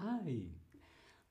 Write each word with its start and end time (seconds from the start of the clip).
I 0.00 0.57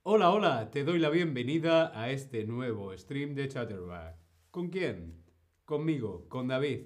Hola, 0.10 0.32
hola, 0.32 0.72
te 0.72 0.86
doy 0.86 1.00
la 1.00 1.10
bienvenida 1.10 1.92
a 1.94 2.12
este 2.12 2.46
nuevo 2.46 2.98
stream 2.98 3.36
de 3.36 3.50
Chatterback. 3.50 4.16
¿Con 4.52 4.70
quién? 4.70 5.22
Conmigo, 5.66 6.30
con 6.30 6.48
David. 6.48 6.84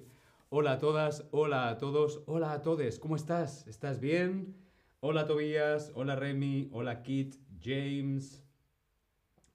Hola 0.48 0.72
a 0.72 0.78
todas, 0.80 1.28
hola 1.30 1.68
a 1.68 1.78
todos, 1.78 2.24
hola 2.26 2.52
a 2.52 2.62
todos, 2.62 2.98
¿cómo 2.98 3.14
estás? 3.14 3.64
¿Estás 3.68 4.00
bien? 4.00 4.56
Hola 4.98 5.24
Tobías, 5.24 5.92
hola 5.94 6.16
Remy, 6.16 6.70
hola 6.72 7.04
Kit, 7.04 7.36
James, 7.60 8.44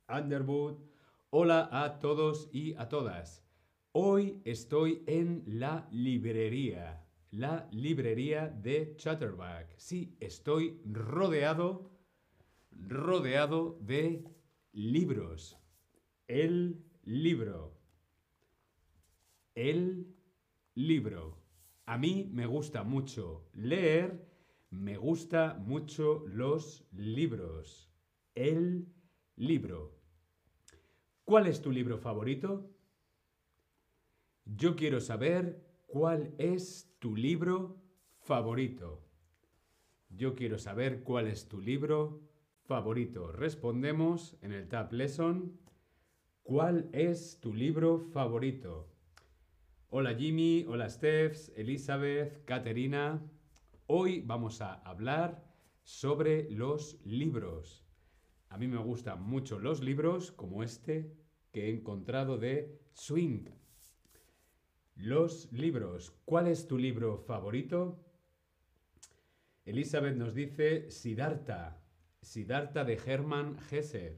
Underwood, 0.07 0.77
hola 1.29 1.67
a 1.69 1.99
todos 1.99 2.47
y 2.53 2.73
a 2.75 2.87
todas. 2.87 3.43
Hoy 3.91 4.41
estoy 4.45 5.03
en 5.07 5.43
la 5.45 5.89
librería, 5.91 7.03
la 7.31 7.67
librería 7.71 8.47
de 8.47 8.95
Chatterback. 8.95 9.73
Sí, 9.75 10.15
estoy 10.21 10.79
rodeado, 10.85 11.96
rodeado 12.87 13.77
de 13.81 14.23
libros. 14.71 15.57
El 16.27 16.83
libro. 17.03 17.77
El 19.55 20.15
libro. 20.75 21.41
A 21.85 21.97
mí 21.97 22.29
me 22.31 22.45
gusta 22.45 22.83
mucho 22.83 23.49
leer, 23.53 24.27
me 24.69 24.97
gusta 24.97 25.55
mucho 25.55 26.25
los 26.27 26.85
libros. 26.91 27.89
El 28.35 28.93
libro. 29.35 29.97
¿Cuál 31.23 31.47
es 31.47 31.61
tu 31.61 31.71
libro 31.71 31.97
favorito? 31.97 32.69
Yo 34.45 34.75
quiero 34.75 35.01
saber 35.01 35.65
cuál 35.87 36.33
es 36.37 36.93
tu 36.99 37.15
libro 37.15 37.81
favorito. 38.19 39.03
Yo 40.09 40.35
quiero 40.35 40.57
saber 40.57 41.03
cuál 41.03 41.27
es 41.27 41.47
tu 41.47 41.59
libro 41.59 42.26
favorito. 42.67 43.31
Respondemos 43.31 44.37
en 44.41 44.51
el 44.51 44.67
Tab 44.67 44.91
Lesson. 44.91 45.57
¿Cuál 46.43 46.89
es 46.91 47.39
tu 47.39 47.53
libro 47.53 47.97
favorito? 47.97 48.93
Hola 49.89 50.13
Jimmy, 50.13 50.65
hola 50.67 50.89
Stephs, 50.89 51.51
Elizabeth, 51.55 52.43
Caterina. 52.43 53.25
Hoy 53.87 54.21
vamos 54.21 54.61
a 54.61 54.73
hablar 54.73 55.45
sobre 55.83 56.51
los 56.51 56.99
libros. 57.05 57.85
A 58.49 58.57
mí 58.57 58.67
me 58.67 58.77
gustan 58.77 59.23
mucho 59.23 59.59
los 59.59 59.81
libros 59.81 60.33
como 60.33 60.61
este 60.61 61.15
que 61.53 61.67
he 61.67 61.73
encontrado 61.73 62.37
de 62.37 62.81
Swing. 62.91 63.45
Los 64.95 65.51
libros. 65.53 66.11
¿Cuál 66.25 66.47
es 66.47 66.67
tu 66.67 66.77
libro 66.77 67.17
favorito? 67.17 68.03
Elizabeth 69.63 70.17
nos 70.17 70.33
dice 70.33 70.91
Siddhartha. 70.91 71.86
Siddhartha 72.21 72.83
de 72.83 72.99
Hermann 73.05 73.57
Hesse. 73.71 74.17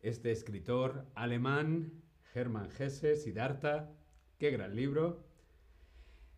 Este 0.00 0.30
escritor 0.30 1.06
alemán, 1.14 2.02
Hermann 2.34 2.68
Hesse, 2.78 3.16
Siddhartha. 3.16 3.90
Qué 4.38 4.50
gran 4.50 4.74
libro. 4.74 5.24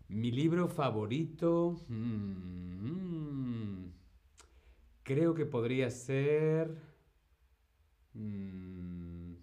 Mi 0.08 0.30
libro 0.30 0.68
favorito. 0.68 1.76
mm, 1.88 3.86
creo 5.02 5.34
que 5.34 5.46
podría 5.46 5.90
ser. 5.90 6.76
mm, 8.14 9.34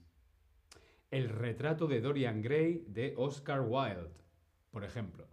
el 1.11 1.29
retrato 1.29 1.87
de 1.87 2.01
Dorian 2.01 2.41
Gray 2.41 2.85
de 2.87 3.13
Oscar 3.17 3.61
Wilde, 3.61 4.11
por 4.71 4.83
ejemplo. 4.83 5.27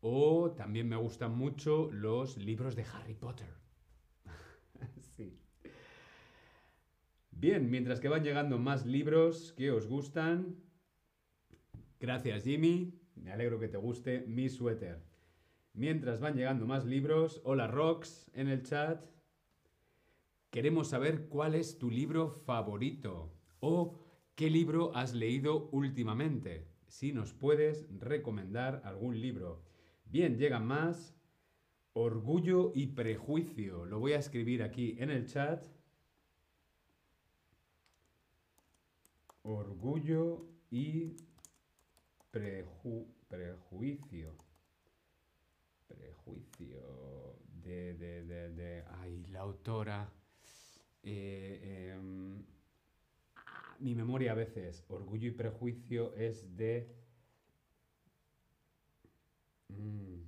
O 0.00 0.52
también 0.52 0.88
me 0.88 0.96
gustan 0.96 1.34
mucho 1.36 1.90
los 1.92 2.36
libros 2.36 2.76
de 2.76 2.84
Harry 2.84 3.14
Potter. 3.14 3.48
sí. 5.16 5.38
Bien, 7.40 7.70
mientras 7.70 8.00
que 8.00 8.08
van 8.08 8.24
llegando 8.24 8.58
más 8.58 8.84
libros 8.84 9.52
que 9.52 9.70
os 9.70 9.86
gustan. 9.86 10.56
Gracias, 12.00 12.42
Jimmy. 12.42 12.98
Me 13.14 13.30
alegro 13.30 13.60
que 13.60 13.68
te 13.68 13.76
guste 13.76 14.24
mi 14.26 14.48
suéter. 14.48 15.04
Mientras 15.72 16.18
van 16.18 16.34
llegando 16.34 16.66
más 16.66 16.84
libros, 16.84 17.40
hola 17.44 17.68
Rox 17.68 18.28
en 18.32 18.48
el 18.48 18.64
chat. 18.64 19.06
Queremos 20.50 20.88
saber 20.88 21.28
cuál 21.28 21.54
es 21.54 21.78
tu 21.78 21.92
libro 21.92 22.28
favorito 22.28 23.32
o 23.60 24.00
qué 24.34 24.50
libro 24.50 24.90
has 24.96 25.14
leído 25.14 25.68
últimamente. 25.70 26.66
Si 26.88 27.12
nos 27.12 27.34
puedes 27.34 27.86
recomendar 28.00 28.82
algún 28.84 29.20
libro. 29.20 29.62
Bien, 30.06 30.38
llegan 30.38 30.66
más. 30.66 31.14
Orgullo 31.92 32.72
y 32.74 32.88
prejuicio. 32.88 33.84
Lo 33.84 34.00
voy 34.00 34.14
a 34.14 34.18
escribir 34.18 34.64
aquí 34.64 34.96
en 34.98 35.10
el 35.10 35.26
chat. 35.26 35.77
Orgullo 39.48 40.44
y 40.70 41.16
preju- 42.30 43.06
prejuicio. 43.28 44.34
Prejuicio. 45.86 47.38
De, 47.64 47.94
de, 47.94 48.24
de, 48.24 48.48
de. 48.50 48.84
Ay, 49.00 49.24
la 49.32 49.40
autora. 49.40 50.12
Eh, 51.02 51.94
em, 51.96 52.44
ah, 53.36 53.76
mi 53.80 53.94
memoria 53.94 54.32
a 54.32 54.34
veces. 54.34 54.84
Orgullo 54.90 55.28
y 55.28 55.30
prejuicio 55.32 56.14
es 56.14 56.54
de. 56.54 56.94
Mm. 59.68 60.24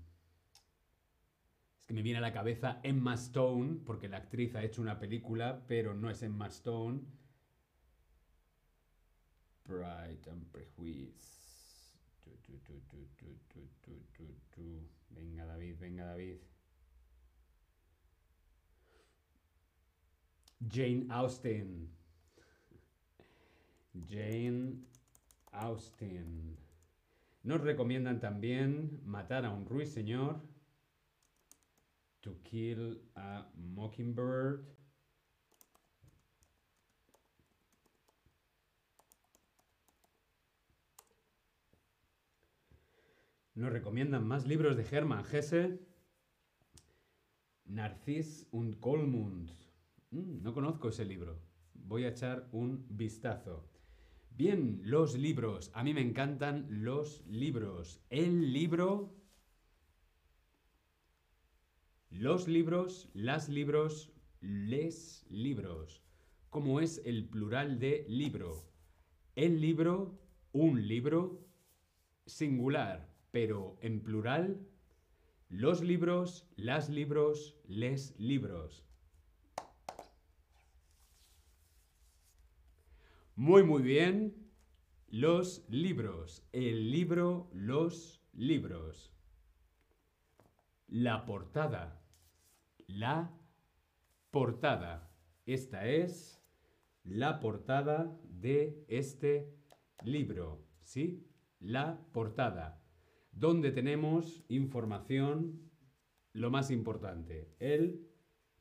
Es 1.79 1.85
que 1.87 1.93
me 1.93 2.01
viene 2.01 2.19
a 2.19 2.23
la 2.23 2.33
cabeza 2.33 2.81
Emma 2.83 3.13
Stone, 3.17 3.81
porque 3.85 4.09
la 4.09 4.17
actriz 4.17 4.55
ha 4.55 4.65
hecho 4.65 4.81
una 4.81 4.99
película, 4.99 5.63
pero 5.69 5.93
no 5.93 6.09
es 6.09 6.23
Emma 6.23 6.47
Stone. 6.47 7.01
Pride 9.71 10.27
and 10.27 10.43
Prejuice. 10.51 11.95
Tu, 12.19 12.31
tu, 12.43 12.59
tu, 14.51 14.83
venga 15.15 15.47
David, 15.47 15.79
venga 15.79 16.03
David. 16.11 16.41
Jane 20.67 21.07
Austen. 21.09 21.87
Jane 23.95 24.83
Austen. 25.53 26.57
Nos 27.45 27.61
recomiendan 27.61 28.19
también 28.19 28.99
matar 29.07 29.45
a 29.45 29.51
un 29.51 29.67
ruiseñor. 29.67 30.41
To 32.23 32.35
Kill 32.43 32.99
a 33.15 33.47
Mockingbird. 33.55 34.67
Nos 43.61 43.75
recomiendan 43.75 44.27
más 44.27 44.47
libros 44.47 44.75
de 44.75 44.87
Hermann 44.91 45.23
Hesse. 45.31 45.79
Narcis 47.67 48.49
und 48.53 48.81
Kolmund. 48.81 49.51
Mm, 50.13 50.41
no 50.41 50.55
conozco 50.55 50.89
ese 50.89 51.05
libro. 51.05 51.39
Voy 51.75 52.05
a 52.05 52.09
echar 52.09 52.49
un 52.53 52.87
vistazo. 52.89 53.69
Bien, 54.31 54.81
los 54.83 55.15
libros. 55.15 55.71
A 55.75 55.85
mí 55.85 55.93
me 55.93 56.01
encantan 56.01 56.69
los 56.71 57.23
libros. 57.27 58.01
El 58.09 58.51
libro. 58.55 59.15
Los 62.09 62.49
libros, 62.49 63.11
las 63.13 63.51
libros, 63.51 64.11
les 64.41 65.27
libros. 65.29 66.03
¿Cómo 66.49 66.81
es 66.81 67.03
el 67.05 67.29
plural 67.29 67.79
de 67.79 68.07
libro? 68.09 68.73
El 69.37 69.61
libro, 69.61 70.19
un 70.53 70.89
libro, 70.89 71.47
singular, 72.25 73.10
pero 73.31 73.77
en 73.81 74.01
plural, 74.01 74.67
los 75.49 75.83
libros, 75.83 76.49
las 76.57 76.89
libros, 76.89 77.57
les 77.67 78.19
libros. 78.19 78.85
Muy, 83.35 83.63
muy 83.65 83.83
bien. 83.83 84.37
Los 85.09 85.65
libros. 85.69 86.47
El 86.53 86.91
libro, 86.91 87.51
los 87.53 88.23
libros. 88.33 89.13
La 90.87 91.25
portada. 91.25 92.01
La 92.87 93.33
portada. 94.31 95.11
Esta 95.47 95.89
es 95.89 96.45
la 97.03 97.41
portada 97.41 98.17
de 98.25 98.85
este 98.89 99.53
libro. 100.03 100.65
¿Sí? 100.81 101.27
La 101.61 101.99
portada. 102.13 102.80
Donde 103.33 103.73
tenemos 103.73 104.45
información, 104.49 105.71
lo 106.33 106.51
más 106.51 106.71
importante, 106.71 107.55
el 107.59 108.07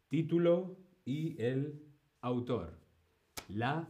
título 0.09 0.77
y 1.05 1.41
el 1.41 1.81
autor. 2.21 2.79
La 3.47 3.87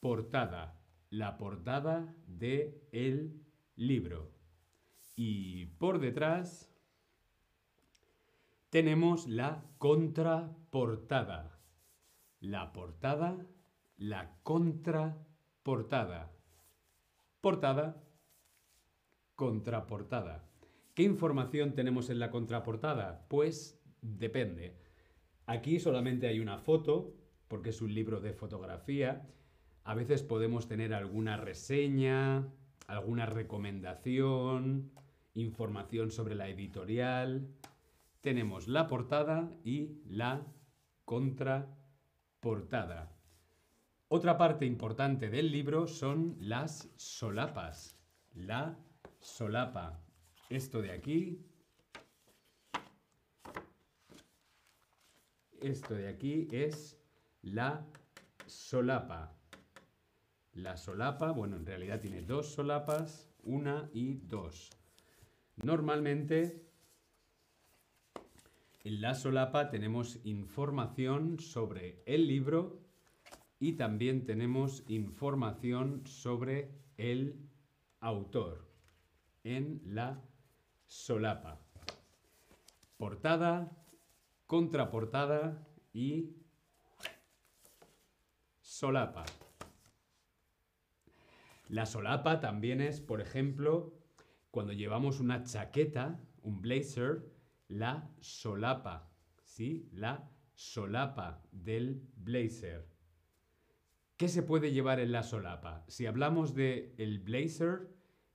portada. 0.00 0.78
La 1.10 1.36
portada 1.36 2.14
de 2.26 2.88
el 2.92 3.42
libro. 3.76 4.32
Y 5.14 5.66
por 5.66 5.98
detrás 5.98 6.72
tenemos 8.70 9.28
la 9.28 9.62
contraportada. 9.78 11.58
La 12.40 12.72
portada, 12.72 13.46
la 13.98 14.38
contraportada. 14.42 16.32
Portada, 17.40 18.02
contraportada. 19.34 20.44
¿Qué 20.94 21.04
información 21.04 21.74
tenemos 21.74 22.10
en 22.10 22.18
la 22.18 22.30
contraportada? 22.30 23.26
Pues 23.28 23.80
depende. 24.02 24.76
Aquí 25.46 25.80
solamente 25.80 26.26
hay 26.26 26.40
una 26.40 26.58
foto, 26.58 27.14
porque 27.48 27.70
es 27.70 27.80
un 27.80 27.94
libro 27.94 28.20
de 28.20 28.32
fotografía. 28.32 29.26
A 29.84 29.94
veces 29.94 30.22
podemos 30.22 30.68
tener 30.68 30.94
alguna 30.94 31.36
reseña, 31.36 32.48
alguna 32.86 33.26
recomendación, 33.26 34.92
información 35.34 36.10
sobre 36.10 36.34
la 36.34 36.48
editorial. 36.48 37.48
Tenemos 38.20 38.68
la 38.68 38.86
portada 38.86 39.50
y 39.64 40.02
la 40.06 40.46
contraportada. 41.04 43.16
Otra 44.08 44.36
parte 44.36 44.66
importante 44.66 45.30
del 45.30 45.50
libro 45.50 45.86
son 45.86 46.36
las 46.38 46.92
solapas. 46.96 47.98
La 48.34 48.78
solapa. 49.22 50.00
Esto 50.50 50.82
de 50.82 50.92
aquí. 50.92 51.40
Esto 55.60 55.94
de 55.94 56.08
aquí 56.08 56.48
es 56.50 56.98
la 57.42 57.86
solapa. 58.46 59.34
La 60.54 60.76
solapa, 60.76 61.30
bueno, 61.30 61.56
en 61.56 61.64
realidad 61.64 62.00
tiene 62.00 62.20
dos 62.22 62.52
solapas, 62.52 63.30
una 63.44 63.88
y 63.94 64.14
dos. 64.14 64.70
Normalmente 65.56 66.66
en 68.84 69.00
la 69.00 69.14
solapa 69.14 69.70
tenemos 69.70 70.18
información 70.24 71.38
sobre 71.38 72.02
el 72.04 72.26
libro 72.26 72.80
y 73.60 73.74
también 73.74 74.24
tenemos 74.24 74.82
información 74.88 76.04
sobre 76.06 76.72
el 76.96 77.48
autor 78.00 78.71
en 79.44 79.80
la 79.84 80.22
solapa. 80.86 81.60
Portada, 82.96 83.70
contraportada 84.46 85.66
y 85.92 86.36
solapa. 88.60 89.24
La 91.68 91.86
solapa 91.86 92.40
también 92.40 92.80
es, 92.80 93.00
por 93.00 93.20
ejemplo, 93.20 93.94
cuando 94.50 94.72
llevamos 94.72 95.20
una 95.20 95.42
chaqueta, 95.42 96.20
un 96.42 96.60
blazer, 96.60 97.24
la 97.68 98.10
solapa, 98.20 99.10
¿sí? 99.44 99.88
La 99.92 100.30
solapa 100.54 101.42
del 101.50 102.06
blazer. 102.16 102.86
¿Qué 104.18 104.28
se 104.28 104.42
puede 104.42 104.72
llevar 104.72 105.00
en 105.00 105.12
la 105.12 105.22
solapa? 105.22 105.84
Si 105.88 106.06
hablamos 106.06 106.54
de 106.54 106.94
el 106.98 107.18
blazer, 107.20 107.88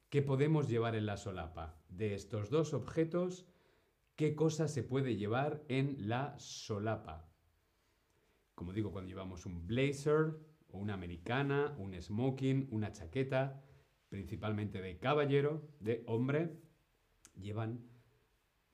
¿qué 0.10 0.22
podemos 0.22 0.68
llevar 0.68 0.96
en 0.96 1.06
la 1.06 1.18
solapa? 1.18 1.76
De 1.90 2.14
estos 2.14 2.50
dos 2.50 2.74
objetos, 2.74 3.46
¿qué 4.16 4.36
cosa 4.36 4.68
se 4.68 4.84
puede 4.84 5.16
llevar 5.16 5.64
en 5.68 6.08
la 6.08 6.38
solapa? 6.40 7.30
Como 8.56 8.74
digo, 8.74 8.92
cuando 8.92 9.10
llevamos 9.10 9.46
un 9.46 9.68
blazer 9.68 10.40
o 10.70 10.78
una 10.78 10.94
americana, 10.94 11.76
un 11.78 12.00
smoking, 12.02 12.68
una 12.72 12.92
chaqueta, 12.92 13.62
principalmente 14.10 14.82
de 14.82 14.98
caballero, 14.98 15.68
de 15.80 16.04
hombre, 16.08 16.58
llevan 17.36 17.86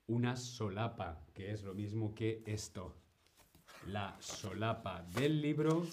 una 0.08 0.36
solapa, 0.36 1.26
que 1.34 1.52
es 1.52 1.64
lo 1.64 1.74
mismo 1.74 2.14
que 2.14 2.44
esto. 2.46 2.96
La 3.88 4.16
solapa 4.20 5.04
del 5.16 5.42
libro, 5.42 5.86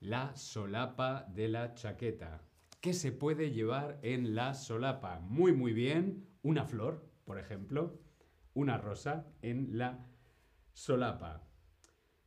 la 0.00 0.34
solapa 0.34 1.26
de 1.28 1.48
la 1.48 1.74
chaqueta. 1.74 2.49
¿Qué 2.80 2.94
se 2.94 3.12
puede 3.12 3.50
llevar 3.50 3.98
en 4.02 4.34
la 4.34 4.54
solapa? 4.54 5.20
Muy, 5.20 5.52
muy 5.52 5.74
bien. 5.74 6.26
Una 6.42 6.64
flor, 6.64 7.06
por 7.26 7.38
ejemplo. 7.38 8.00
Una 8.54 8.78
rosa 8.78 9.26
en 9.42 9.76
la 9.76 10.06
solapa. 10.72 11.46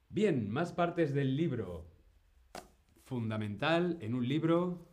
Bien, 0.09 0.51
más 0.51 0.71
partes 0.71 1.15
del 1.15 1.35
libro. 1.35 1.89
Fundamental 3.03 3.97
en 4.01 4.13
un 4.13 4.27
libro. 4.27 4.87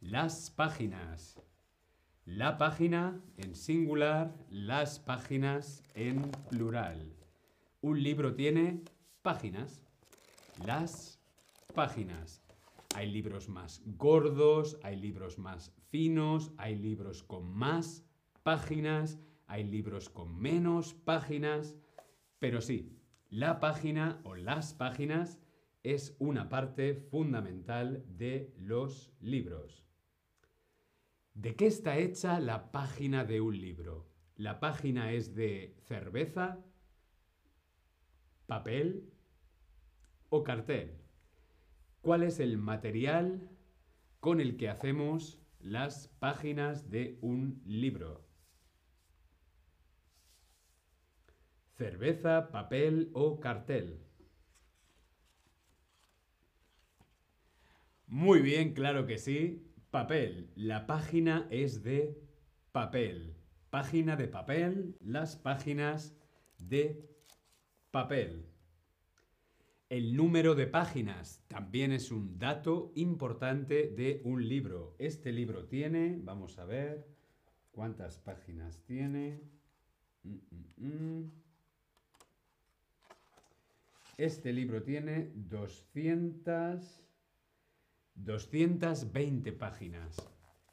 Las 0.00 0.50
páginas. 0.50 1.40
La 2.24 2.58
página 2.58 3.20
en 3.36 3.54
singular, 3.54 4.34
las 4.50 4.98
páginas 4.98 5.84
en 5.94 6.32
plural. 6.48 7.14
Un 7.80 8.02
libro 8.02 8.34
tiene 8.34 8.82
páginas. 9.22 9.82
Las 10.66 11.19
páginas. 11.72 12.42
Hay 12.94 13.10
libros 13.10 13.48
más 13.48 13.82
gordos, 13.84 14.78
hay 14.82 14.96
libros 14.96 15.38
más 15.38 15.72
finos, 15.90 16.52
hay 16.56 16.76
libros 16.76 17.22
con 17.22 17.50
más 17.50 18.04
páginas, 18.42 19.18
hay 19.46 19.64
libros 19.64 20.08
con 20.10 20.36
menos 20.40 20.94
páginas. 20.94 21.76
Pero 22.38 22.60
sí, 22.60 22.98
la 23.28 23.60
página 23.60 24.20
o 24.24 24.34
las 24.34 24.74
páginas 24.74 25.38
es 25.82 26.16
una 26.18 26.48
parte 26.48 26.94
fundamental 26.94 28.04
de 28.08 28.52
los 28.58 29.12
libros. 29.20 29.86
¿De 31.34 31.54
qué 31.54 31.66
está 31.66 31.96
hecha 31.96 32.40
la 32.40 32.70
página 32.72 33.24
de 33.24 33.40
un 33.40 33.58
libro? 33.60 34.10
La 34.36 34.58
página 34.58 35.12
es 35.12 35.34
de 35.34 35.76
cerveza, 35.86 36.58
papel 38.46 39.12
o 40.28 40.42
cartel. 40.42 40.99
¿Cuál 42.00 42.22
es 42.22 42.40
el 42.40 42.56
material 42.56 43.50
con 44.20 44.40
el 44.40 44.56
que 44.56 44.70
hacemos 44.70 45.38
las 45.58 46.08
páginas 46.18 46.90
de 46.90 47.18
un 47.20 47.60
libro? 47.66 48.26
Cerveza, 51.76 52.50
papel 52.50 53.10
o 53.12 53.38
cartel. 53.38 54.00
Muy 58.06 58.40
bien, 58.40 58.72
claro 58.72 59.06
que 59.06 59.18
sí. 59.18 59.70
Papel. 59.90 60.50
La 60.54 60.86
página 60.86 61.46
es 61.50 61.82
de 61.82 62.18
papel. 62.72 63.36
Página 63.68 64.16
de 64.16 64.26
papel. 64.26 64.96
Las 65.00 65.36
páginas 65.36 66.16
de 66.58 67.06
papel. 67.90 68.46
El 69.90 70.16
número 70.16 70.54
de 70.54 70.66
páginas 70.68 71.42
también 71.48 71.90
es 71.90 72.12
un 72.12 72.38
dato 72.38 72.92
importante 72.94 73.88
de 73.88 74.20
un 74.22 74.48
libro. 74.48 74.94
Este 75.00 75.32
libro 75.32 75.66
tiene, 75.66 76.16
vamos 76.22 76.60
a 76.60 76.64
ver, 76.64 77.08
¿cuántas 77.72 78.16
páginas 78.16 78.84
tiene? 78.84 79.40
Mm, 80.22 80.30
mm, 80.30 80.86
mm. 80.86 81.32
Este 84.16 84.52
libro 84.52 84.80
tiene 84.80 85.32
200... 85.34 87.02
220 88.14 89.52
páginas. 89.52 90.16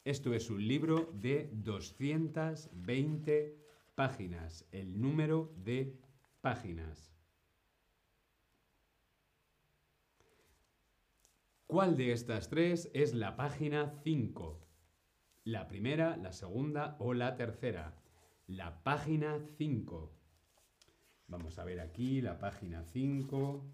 Esto 0.05 0.35
es 0.35 0.51
un 0.51 0.67
libro 0.67 1.11
de 1.15 1.49
220 1.53 3.57
páginas, 3.95 4.67
el 4.71 5.01
número 5.01 5.51
de 5.57 5.97
páginas. 6.41 7.16
¿Cuál 11.67 11.97
de 11.97 12.13
estas 12.13 12.49
tres 12.49 12.89
es 12.93 13.13
la 13.13 13.35
página 13.35 13.91
5? 14.03 14.65
¿La 15.43 15.67
primera, 15.67 16.15
la 16.15 16.31
segunda 16.31 16.95
o 16.99 17.13
la 17.13 17.35
tercera? 17.35 17.93
La 18.47 18.83
página 18.83 19.37
5. 19.57 20.17
Vamos 21.27 21.59
a 21.59 21.65
ver 21.65 21.81
aquí 21.81 22.21
la 22.21 22.39
página 22.39 22.85
5 22.85 23.65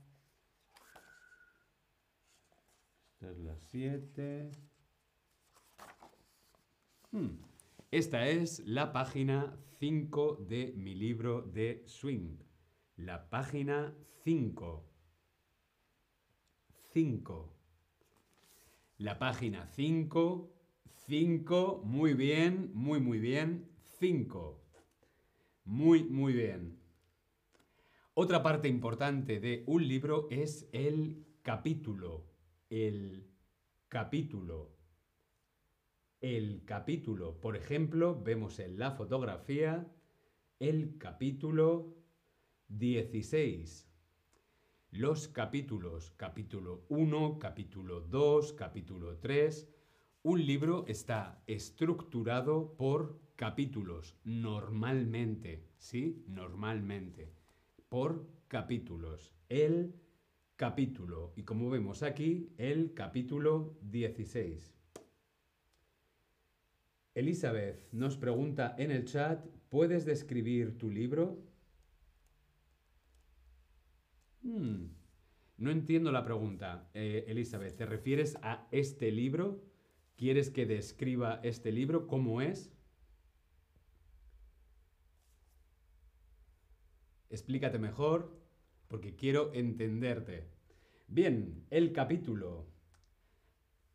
es 3.21 3.37
la 3.37 3.55
7. 3.55 4.51
Hmm. 7.11 7.37
Esta 7.91 8.27
es 8.27 8.65
la 8.65 8.91
página 8.91 9.55
5 9.79 10.37
de 10.49 10.73
mi 10.75 10.95
libro 10.95 11.43
de 11.43 11.83
swing. 11.85 12.39
La 12.95 13.29
página 13.29 13.93
5. 14.23 14.83
5. 16.91 17.62
La 19.03 19.19
página 19.19 19.67
5, 19.67 20.49
5, 21.07 21.81
muy 21.83 22.13
bien, 22.13 22.71
muy, 22.73 23.01
muy 23.01 23.19
bien, 23.19 23.69
5. 23.99 24.63
Muy, 25.65 26.05
muy 26.05 26.31
bien. 26.31 26.79
Otra 28.13 28.41
parte 28.41 28.69
importante 28.69 29.41
de 29.41 29.65
un 29.67 29.85
libro 29.89 30.29
es 30.31 30.69
el 30.71 31.25
capítulo. 31.41 32.31
El 32.69 33.27
capítulo. 33.89 34.77
El 36.21 36.63
capítulo. 36.63 37.41
Por 37.41 37.57
ejemplo, 37.57 38.23
vemos 38.23 38.57
en 38.59 38.79
la 38.79 38.91
fotografía 38.91 39.85
el 40.59 40.97
capítulo 40.97 41.93
16. 42.69 43.92
Los 44.95 45.27
capítulos, 45.27 46.13
capítulo 46.17 46.85
1, 46.89 47.39
capítulo 47.39 48.01
2, 48.01 48.53
capítulo 48.53 49.17
3. 49.17 49.67
Un 50.21 50.45
libro 50.45 50.85
está 50.87 51.41
estructurado 51.47 52.75
por 52.77 53.19
capítulos, 53.35 54.15
normalmente, 54.23 55.65
¿sí? 55.77 56.23
Normalmente 56.27 57.33
por 57.89 58.27
capítulos. 58.47 59.33
El 59.49 59.95
capítulo. 60.57 61.33
Y 61.35 61.41
como 61.41 61.71
vemos 61.71 62.03
aquí, 62.03 62.53
el 62.59 62.93
capítulo 62.93 63.75
16. 63.81 64.75
Elizabeth 67.15 67.91
nos 67.91 68.15
pregunta 68.15 68.75
en 68.77 68.91
el 68.91 69.05
chat, 69.05 69.43
¿puedes 69.69 70.05
describir 70.05 70.77
tu 70.77 70.91
libro? 70.91 71.52
Hmm, 74.43 74.87
no 75.57 75.71
entiendo 75.71 76.11
la 76.11 76.25
pregunta, 76.25 76.89
eh, 76.93 77.25
Elizabeth. 77.27 77.77
¿Te 77.77 77.85
refieres 77.85 78.37
a 78.41 78.67
este 78.71 79.11
libro? 79.11 79.63
¿Quieres 80.17 80.49
que 80.49 80.65
describa 80.65 81.39
este 81.43 81.71
libro? 81.71 82.07
¿Cómo 82.07 82.41
es? 82.41 82.71
Explícate 87.29 87.79
mejor 87.79 88.37
porque 88.89 89.15
quiero 89.15 89.53
entenderte. 89.53 90.49
Bien, 91.07 91.65
el 91.69 91.93
capítulo. 91.93 92.67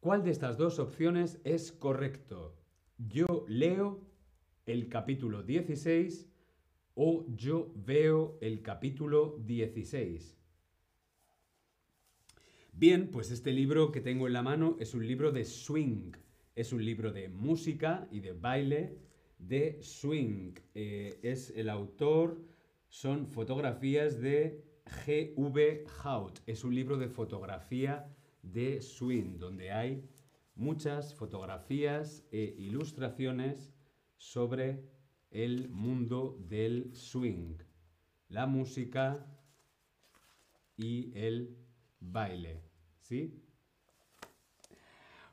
¿Cuál 0.00 0.25
de 0.25 0.31
estas 0.31 0.57
dos 0.57 0.78
opciones 0.78 1.40
es 1.45 1.71
correcto? 1.71 2.57
Yo 2.97 3.45
leo 3.49 4.00
el 4.67 4.88
capítulo 4.88 5.43
16 5.43 6.28
o 7.00 7.25
yo 7.28 7.71
veo 7.76 8.38
el 8.40 8.61
capítulo 8.61 9.38
16. 9.47 10.37
Bien, 12.73 13.09
pues 13.12 13.31
este 13.31 13.52
libro 13.52 13.93
que 13.93 14.00
tengo 14.00 14.26
en 14.26 14.33
la 14.33 14.43
mano 14.43 14.76
es 14.81 14.95
un 14.95 15.07
libro 15.07 15.31
de 15.31 15.45
swing. 15.45 16.11
Es 16.57 16.73
un 16.73 16.85
libro 16.85 17.12
de 17.12 17.28
música 17.28 18.09
y 18.11 18.19
de 18.19 18.33
baile 18.33 18.99
de 19.38 19.81
swing. 19.81 20.55
Eh, 20.75 21.21
es 21.23 21.50
el 21.50 21.69
autor 21.69 22.43
son 22.88 23.28
fotografías 23.28 24.21
de 24.21 24.64
G.V. 25.07 25.85
Hout. 26.02 26.40
Es 26.47 26.64
un 26.64 26.75
libro 26.75 26.97
de 26.97 27.09
fotografía 27.09 28.12
de 28.43 28.83
swing, 28.83 29.38
donde 29.38 29.71
hay 29.71 30.02
muchas 30.57 31.14
fotografías 31.14 32.26
e 32.33 32.57
ilustraciones 32.59 33.73
sobre 34.17 34.98
el 35.30 35.68
mundo 35.68 36.38
del 36.49 36.94
swing, 36.94 37.56
la 38.28 38.47
música 38.47 39.26
y 40.76 41.12
el 41.14 41.56
baile. 42.00 42.62
¿Sí? 43.00 43.42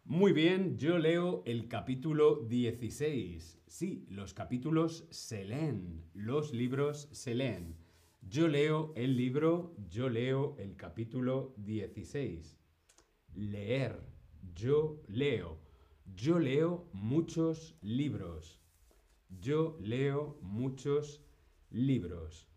Muy 0.04 0.34
bien, 0.34 0.78
yo 0.78 1.00
leo 1.00 1.42
el 1.46 1.68
capítulo 1.68 2.42
16. 2.48 3.60
Sí, 3.66 4.06
los 4.10 4.34
capítulos 4.34 5.08
se 5.10 5.44
leen, 5.46 6.04
los 6.14 6.54
libros 6.54 7.10
se 7.12 7.34
leen. 7.34 7.76
Yo 8.22 8.48
leo 8.48 8.94
el 8.96 9.18
libro, 9.18 9.76
yo 9.90 10.10
leo 10.10 10.56
el 10.60 10.76
capítulo 10.76 11.54
16. 11.58 12.58
Leer, 13.34 14.00
yo 14.54 15.02
leo. 15.08 15.60
Yo 16.16 16.40
leo 16.40 16.88
muchos 16.94 17.76
libros. 17.82 18.65
Yo 19.30 19.78
leo 19.82 20.38
muchos 20.42 21.22
libros. 21.70 22.48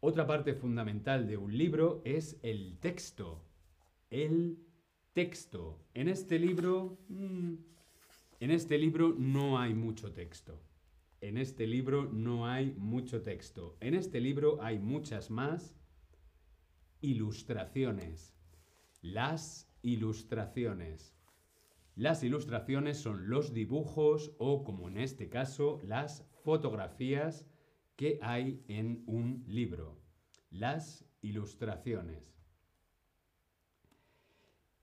Otra 0.00 0.26
parte 0.26 0.54
fundamental 0.54 1.26
de 1.26 1.36
un 1.36 1.56
libro 1.56 2.02
es 2.04 2.38
el 2.42 2.78
texto. 2.78 3.42
El 4.10 4.58
Texto. 5.16 5.80
En 5.94 6.08
este 6.08 6.38
libro, 6.38 6.98
mm, 7.08 7.54
en 8.40 8.50
este 8.50 8.76
libro 8.76 9.14
no 9.16 9.58
hay 9.58 9.72
mucho 9.72 10.12
texto. 10.12 10.60
En 11.22 11.38
este 11.38 11.66
libro 11.66 12.04
no 12.12 12.46
hay 12.46 12.74
mucho 12.76 13.22
texto. 13.22 13.78
En 13.80 13.94
este 13.94 14.20
libro 14.20 14.62
hay 14.62 14.78
muchas 14.78 15.30
más 15.30 15.74
ilustraciones. 17.00 18.34
Las 19.00 19.72
ilustraciones. 19.80 21.15
Las 21.96 22.22
ilustraciones 22.22 22.98
son 22.98 23.30
los 23.30 23.54
dibujos 23.54 24.34
o, 24.36 24.64
como 24.64 24.88
en 24.88 24.98
este 24.98 25.30
caso, 25.30 25.80
las 25.82 26.28
fotografías 26.44 27.46
que 27.96 28.18
hay 28.20 28.62
en 28.68 29.02
un 29.06 29.42
libro. 29.46 29.98
Las 30.50 31.06
ilustraciones. 31.22 32.36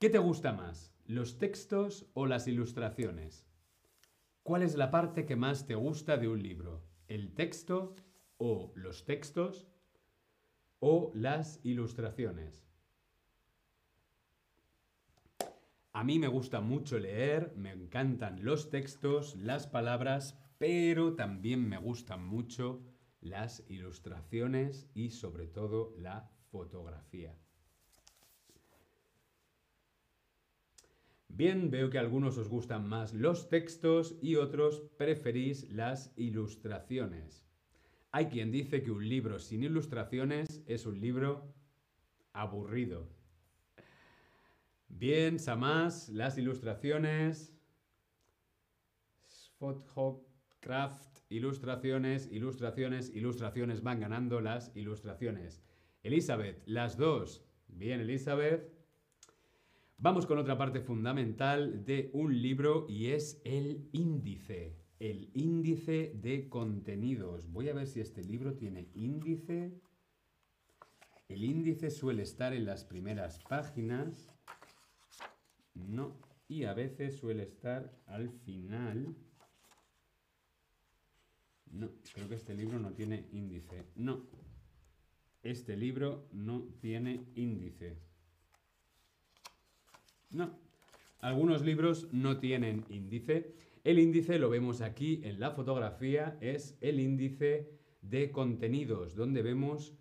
¿Qué 0.00 0.10
te 0.10 0.18
gusta 0.18 0.52
más, 0.52 0.92
los 1.06 1.38
textos 1.38 2.10
o 2.14 2.26
las 2.26 2.48
ilustraciones? 2.48 3.46
¿Cuál 4.42 4.64
es 4.64 4.74
la 4.74 4.90
parte 4.90 5.24
que 5.24 5.36
más 5.36 5.68
te 5.68 5.76
gusta 5.76 6.16
de 6.16 6.26
un 6.26 6.42
libro? 6.42 6.84
¿El 7.06 7.32
texto 7.32 7.94
o 8.38 8.72
los 8.74 9.04
textos 9.04 9.68
o 10.80 11.12
las 11.14 11.60
ilustraciones? 11.62 12.73
A 15.96 16.02
mí 16.02 16.18
me 16.18 16.26
gusta 16.26 16.60
mucho 16.60 16.98
leer, 16.98 17.54
me 17.56 17.70
encantan 17.70 18.44
los 18.44 18.68
textos, 18.68 19.36
las 19.36 19.68
palabras, 19.68 20.36
pero 20.58 21.14
también 21.14 21.68
me 21.68 21.78
gustan 21.78 22.26
mucho 22.26 22.82
las 23.20 23.64
ilustraciones 23.70 24.88
y 24.92 25.10
sobre 25.10 25.46
todo 25.46 25.94
la 25.96 26.32
fotografía. 26.50 27.38
Bien, 31.28 31.70
veo 31.70 31.90
que 31.90 31.98
a 31.98 32.00
algunos 32.00 32.38
os 32.38 32.48
gustan 32.48 32.88
más 32.88 33.14
los 33.14 33.48
textos 33.48 34.16
y 34.20 34.34
otros 34.34 34.80
preferís 34.98 35.70
las 35.70 36.12
ilustraciones. 36.16 37.46
Hay 38.10 38.26
quien 38.26 38.50
dice 38.50 38.82
que 38.82 38.90
un 38.90 39.08
libro 39.08 39.38
sin 39.38 39.62
ilustraciones 39.62 40.60
es 40.66 40.86
un 40.86 41.00
libro 41.00 41.54
aburrido. 42.32 43.08
Bien, 44.96 45.40
Samás, 45.40 46.08
las 46.08 46.38
ilustraciones. 46.38 47.52
Craft, 50.60 51.18
ilustraciones, 51.30 52.30
ilustraciones, 52.30 53.10
ilustraciones. 53.12 53.82
Van 53.82 53.98
ganando 53.98 54.40
las 54.40 54.70
ilustraciones. 54.76 55.64
Elizabeth, 56.04 56.62
las 56.66 56.96
dos. 56.96 57.44
Bien, 57.66 58.00
Elizabeth. 58.00 58.72
Vamos 59.98 60.26
con 60.26 60.38
otra 60.38 60.56
parte 60.56 60.80
fundamental 60.80 61.84
de 61.84 62.10
un 62.12 62.40
libro 62.40 62.86
y 62.88 63.08
es 63.08 63.42
el 63.44 63.88
índice. 63.90 64.78
El 65.00 65.28
índice 65.34 66.12
de 66.14 66.48
contenidos. 66.48 67.50
Voy 67.50 67.68
a 67.68 67.74
ver 67.74 67.88
si 67.88 68.00
este 68.00 68.22
libro 68.22 68.54
tiene 68.54 68.88
índice. 68.94 69.72
El 71.26 71.42
índice 71.42 71.90
suele 71.90 72.22
estar 72.22 72.54
en 72.54 72.64
las 72.64 72.84
primeras 72.84 73.40
páginas. 73.48 74.33
No. 75.74 76.16
Y 76.48 76.64
a 76.64 76.74
veces 76.74 77.16
suele 77.16 77.42
estar 77.44 77.92
al 78.06 78.30
final. 78.30 79.14
No, 81.70 81.90
creo 82.12 82.28
que 82.28 82.36
este 82.36 82.54
libro 82.54 82.78
no 82.78 82.92
tiene 82.92 83.26
índice. 83.32 83.84
No. 83.96 84.26
Este 85.42 85.76
libro 85.76 86.28
no 86.32 86.62
tiene 86.80 87.26
índice. 87.34 87.98
No. 90.30 90.58
Algunos 91.20 91.62
libros 91.62 92.08
no 92.12 92.38
tienen 92.38 92.84
índice. 92.88 93.54
El 93.82 93.98
índice 93.98 94.38
lo 94.38 94.50
vemos 94.50 94.80
aquí 94.80 95.20
en 95.24 95.40
la 95.40 95.50
fotografía, 95.50 96.38
es 96.40 96.76
el 96.80 97.00
índice 97.00 97.70
de 98.02 98.30
contenidos, 98.30 99.14
donde 99.14 99.42
vemos 99.42 99.94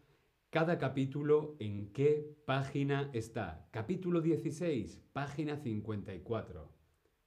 cada 0.53 0.77
capítulo 0.77 1.55
en 1.57 1.91
qué 1.93 2.37
página 2.45 3.09
está. 3.13 3.67
Capítulo 3.71 4.21
16, 4.21 5.01
página 5.11 5.57
54. 5.57 6.69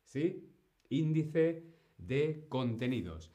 ¿Sí? 0.04 0.48
Índice 0.90 1.64
de 1.98 2.46
contenidos. 2.48 3.32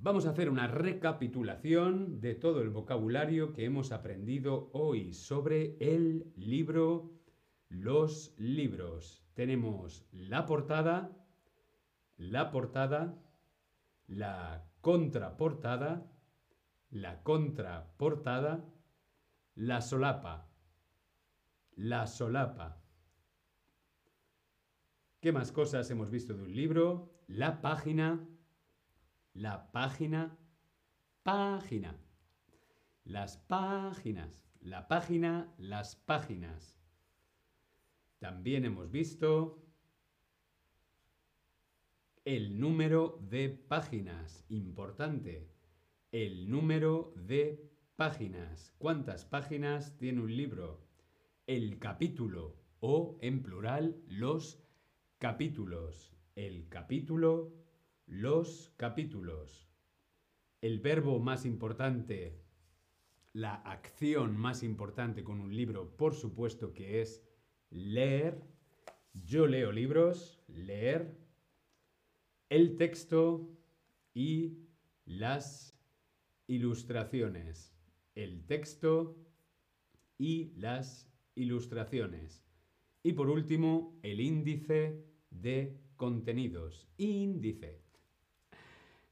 Vamos 0.00 0.26
a 0.26 0.30
hacer 0.32 0.50
una 0.50 0.66
recapitulación 0.66 2.20
de 2.20 2.34
todo 2.34 2.60
el 2.60 2.68
vocabulario 2.68 3.54
que 3.54 3.64
hemos 3.64 3.90
aprendido 3.90 4.68
hoy 4.74 5.14
sobre 5.14 5.78
el 5.80 6.34
libro 6.36 7.10
los 7.70 8.34
libros. 8.36 9.24
Tenemos 9.32 10.04
la 10.12 10.44
portada, 10.44 11.10
la 12.18 12.50
portada, 12.50 13.18
la 14.06 14.70
contraportada, 14.82 16.06
la 16.90 17.22
contraportada, 17.22 18.66
la 19.60 19.82
solapa, 19.82 20.48
la 21.76 22.06
solapa. 22.06 22.82
¿Qué 25.20 25.32
más 25.32 25.52
cosas 25.52 25.90
hemos 25.90 26.08
visto 26.08 26.32
de 26.32 26.44
un 26.44 26.56
libro? 26.56 27.12
La 27.26 27.60
página, 27.60 28.26
la 29.34 29.70
página, 29.70 30.38
página. 31.22 31.94
Las 33.04 33.36
páginas, 33.36 34.48
la 34.60 34.88
página, 34.88 35.52
las 35.58 35.94
páginas. 35.94 36.80
También 38.18 38.64
hemos 38.64 38.90
visto 38.90 39.62
el 42.24 42.58
número 42.58 43.18
de 43.28 43.50
páginas, 43.50 44.42
importante. 44.48 45.50
El 46.12 46.48
número 46.48 47.12
de 47.14 47.70
páginas. 48.00 48.72
¿Cuántas 48.78 49.26
páginas 49.26 49.94
tiene 49.98 50.22
un 50.22 50.34
libro? 50.34 50.80
El 51.46 51.78
capítulo 51.78 52.56
o, 52.80 53.18
en 53.20 53.42
plural, 53.42 54.02
los 54.06 54.58
capítulos. 55.18 56.16
El 56.34 56.66
capítulo, 56.70 57.52
los 58.06 58.72
capítulos. 58.78 59.68
El 60.62 60.80
verbo 60.80 61.20
más 61.20 61.44
importante, 61.44 62.40
la 63.34 63.56
acción 63.56 64.34
más 64.34 64.62
importante 64.62 65.22
con 65.22 65.38
un 65.38 65.54
libro, 65.54 65.94
por 65.98 66.14
supuesto 66.14 66.72
que 66.72 67.02
es 67.02 67.22
leer. 67.68 68.40
Yo 69.12 69.46
leo 69.46 69.72
libros, 69.72 70.40
leer. 70.48 71.18
El 72.48 72.78
texto 72.78 73.50
y 74.14 74.56
las 75.04 75.78
ilustraciones. 76.46 77.76
El 78.20 78.44
texto 78.44 79.16
y 80.18 80.52
las 80.56 81.10
ilustraciones. 81.34 82.44
Y 83.02 83.14
por 83.14 83.30
último, 83.30 83.98
el 84.02 84.20
índice 84.20 85.06
de 85.30 85.80
contenidos. 85.96 86.86
Índice. 86.98 87.80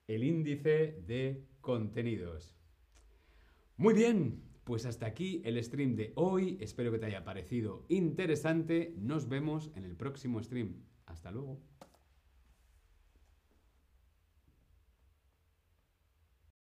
El 0.07 0.25
índice 0.25 1.03
de 1.07 1.47
contenidos. 1.63 2.55
Muy 3.79 3.95
bien, 3.95 4.43
pues 4.65 4.85
hasta 4.85 5.07
aquí 5.07 5.41
el 5.43 5.65
stream 5.65 5.97
de 5.97 6.13
hoy. 6.15 6.59
Espero 6.61 6.93
que 6.93 6.99
te 6.99 7.07
haya 7.07 7.25
parecido 7.25 7.87
interesante. 7.89 8.93
Nos 8.99 9.27
vemos 9.27 9.71
en 9.75 9.85
el 9.85 9.97
próximo 9.97 10.43
stream. 10.43 10.85
Hasta 11.07 11.31
luego. 11.31 11.63